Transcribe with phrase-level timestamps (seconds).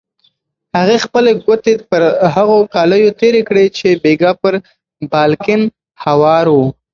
[0.77, 2.01] هغې خپلې ګوتې پر
[2.35, 4.53] هغو کالیو تېرې کړې چې بېګا پر
[5.11, 5.61] بالکن
[6.05, 6.65] هوار وو.